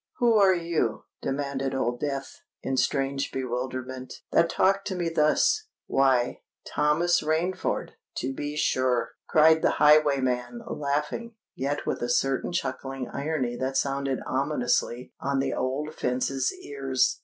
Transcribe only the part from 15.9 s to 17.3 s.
fence's ears.